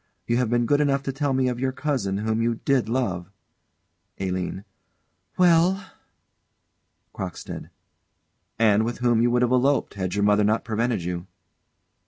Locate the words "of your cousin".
1.47-2.17